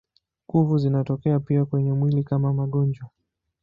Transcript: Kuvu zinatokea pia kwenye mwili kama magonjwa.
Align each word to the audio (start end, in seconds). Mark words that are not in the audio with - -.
Kuvu 0.47 0.77
zinatokea 0.77 1.39
pia 1.39 1.65
kwenye 1.65 1.93
mwili 1.93 2.23
kama 2.23 2.53
magonjwa. 2.53 3.09